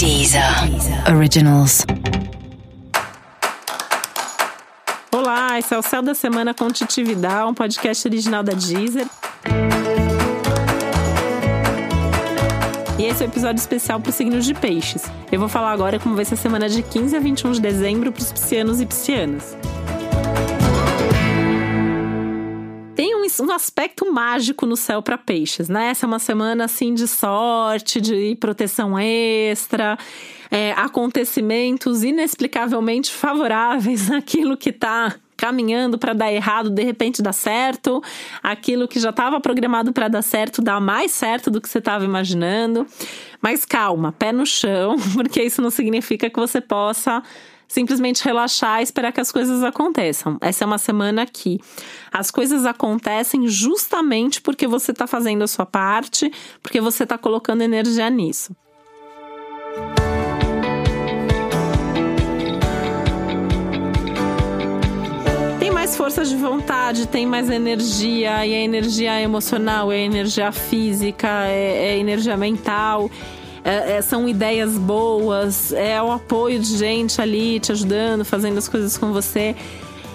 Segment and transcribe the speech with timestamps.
[0.00, 0.42] Deezer
[1.14, 1.84] Originals.
[5.12, 9.06] Olá, esse é o Céu da Semana com Titividade, um podcast original da Deezer.
[12.98, 15.02] E esse é o episódio especial para os signos de peixes.
[15.30, 18.10] Eu vou falar agora como vai ser a semana de 15 a 21 de dezembro
[18.10, 19.54] para os piscianos e piscianas.
[23.40, 25.88] Um aspecto mágico no céu para peixes, né?
[25.88, 29.98] Essa é uma semana assim de sorte, de proteção extra,
[30.50, 38.02] é, acontecimentos inexplicavelmente favoráveis naquilo que está caminhando para dar errado, de repente dá certo.
[38.42, 42.04] Aquilo que já estava programado para dar certo dá mais certo do que você estava
[42.04, 42.86] imaginando.
[43.40, 47.22] Mas calma, pé no chão, porque isso não significa que você possa
[47.70, 50.36] simplesmente relaxar e esperar que as coisas aconteçam.
[50.40, 51.60] Essa é uma semana que
[52.12, 57.62] as coisas acontecem justamente porque você está fazendo a sua parte, porque você está colocando
[57.62, 58.56] energia nisso.
[65.60, 71.46] Tem mais força de vontade, tem mais energia, e a energia emocional, é energia física,
[71.46, 73.08] é, é energia mental
[73.64, 78.68] é, é, são ideias boas, é o apoio de gente ali te ajudando, fazendo as
[78.68, 79.54] coisas com você.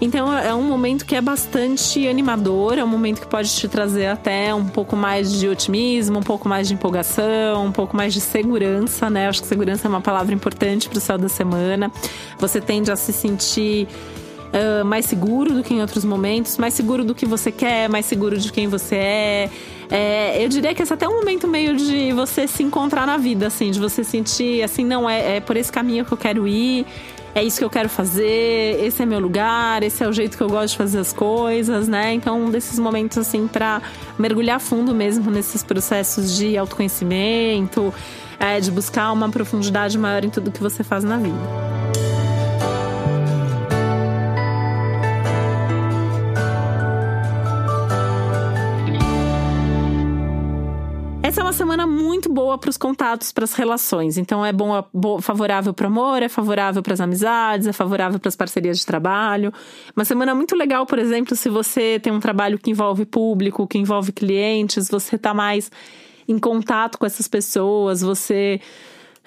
[0.00, 4.06] Então é um momento que é bastante animador, é um momento que pode te trazer
[4.06, 8.20] até um pouco mais de otimismo, um pouco mais de empolgação, um pouco mais de
[8.20, 9.28] segurança, né?
[9.28, 11.90] Acho que segurança é uma palavra importante para o céu da semana.
[12.38, 13.88] Você tende a se sentir
[14.48, 18.06] uh, mais seguro do que em outros momentos, mais seguro do que você quer, mais
[18.06, 19.50] seguro de quem você é.
[19.90, 23.16] É, eu diria que esse é até um momento meio de você se encontrar na
[23.16, 26.46] vida, assim, de você sentir assim, não, é, é por esse caminho que eu quero
[26.46, 26.86] ir,
[27.34, 30.42] é isso que eu quero fazer, esse é meu lugar, esse é o jeito que
[30.42, 32.12] eu gosto de fazer as coisas, né?
[32.12, 33.80] Então, um desses momentos, assim, para
[34.18, 37.94] mergulhar fundo mesmo nesses processos de autoconhecimento,
[38.38, 41.67] é, de buscar uma profundidade maior em tudo que você faz na vida.
[51.28, 54.16] Essa é uma semana muito boa para os contatos, para as relações.
[54.16, 58.30] Então é bom, favorável para o amor, é favorável para as amizades, é favorável para
[58.30, 59.52] as parcerias de trabalho.
[59.94, 63.76] Uma semana muito legal, por exemplo, se você tem um trabalho que envolve público, que
[63.76, 65.70] envolve clientes, você está mais
[66.26, 68.58] em contato com essas pessoas, você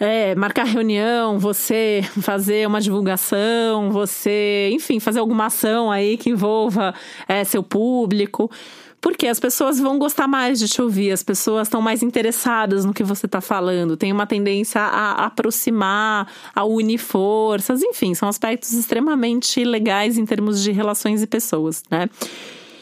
[0.00, 6.94] é, marcar reunião, você fazer uma divulgação, você, enfim, fazer alguma ação aí que envolva
[7.28, 8.50] é, seu público.
[8.98, 12.92] Porque as pessoas vão gostar mais de te ouvir, as pessoas estão mais interessadas no
[12.92, 18.74] que você está falando, tem uma tendência a aproximar, a unir forças, enfim, são aspectos
[18.74, 22.10] extremamente legais em termos de relações e pessoas, né?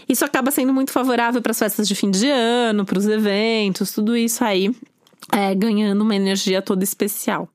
[0.09, 3.93] Isso acaba sendo muito favorável para as festas de fim de ano, para os eventos,
[3.93, 4.75] tudo isso aí
[5.33, 7.49] é, ganhando uma energia toda especial.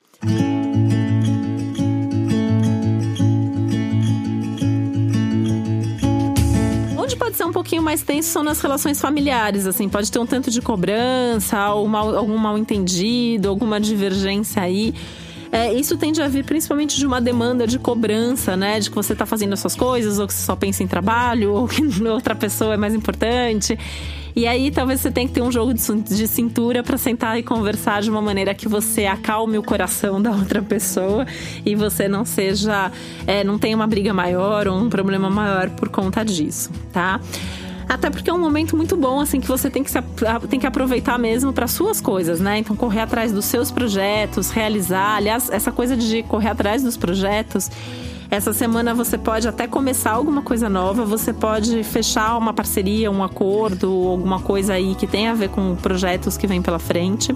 [7.33, 10.51] pode ser um pouquinho mais tenso são nas relações familiares, assim, pode ter um tanto
[10.51, 14.93] de cobrança, algum mal entendido, alguma divergência aí.
[15.53, 18.79] É, isso tende a vir principalmente de uma demanda de cobrança, né?
[18.79, 21.53] De que você está fazendo as suas coisas, ou que você só pensa em trabalho,
[21.53, 23.77] ou que outra pessoa é mais importante.
[24.35, 28.01] E aí talvez você tenha que ter um jogo de cintura para sentar e conversar
[28.01, 31.23] de uma maneira que você acalme o coração da outra pessoa
[31.63, 32.91] e você não seja,
[33.27, 37.21] é, não tenha uma briga maior ou um problema maior por conta disso, tá?
[37.87, 40.01] Até porque é um momento muito bom, assim, que você tem que, se,
[40.49, 42.59] tem que aproveitar mesmo para suas coisas, né?
[42.59, 45.17] Então, correr atrás dos seus projetos, realizar.
[45.17, 47.69] Aliás, essa coisa de correr atrás dos projetos
[48.33, 53.23] essa semana você pode até começar alguma coisa nova, você pode fechar uma parceria, um
[53.23, 57.35] acordo, alguma coisa aí que tem a ver com projetos que vem pela frente.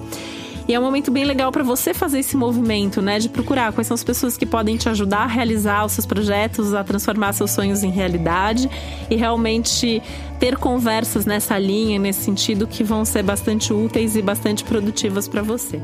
[0.68, 3.20] E é um momento bem legal para você fazer esse movimento, né?
[3.20, 6.74] De procurar quais são as pessoas que podem te ajudar a realizar os seus projetos,
[6.74, 8.70] a transformar seus sonhos em realidade
[9.10, 10.02] e realmente
[10.40, 15.42] ter conversas nessa linha, nesse sentido, que vão ser bastante úteis e bastante produtivas para
[15.42, 15.80] você.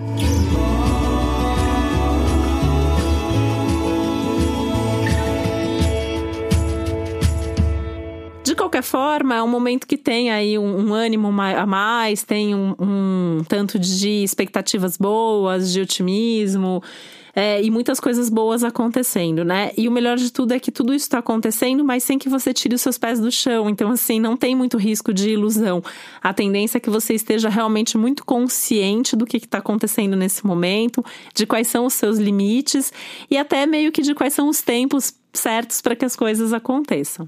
[8.73, 12.73] Qualquer forma, é um momento que tem aí um, um ânimo a mais, tem um,
[12.79, 16.81] um, tanto de expectativas boas, de otimismo.
[17.35, 19.71] É, e muitas coisas boas acontecendo, né?
[19.75, 22.53] E o melhor de tudo é que tudo isso está acontecendo, mas sem que você
[22.53, 23.67] tire os seus pés do chão.
[23.67, 25.83] Então, assim, não tem muito risco de ilusão.
[26.21, 31.03] A tendência é que você esteja realmente muito consciente do que está acontecendo nesse momento,
[31.33, 32.93] de quais são os seus limites
[33.31, 37.27] e até meio que de quais são os tempos certos para que as coisas aconteçam.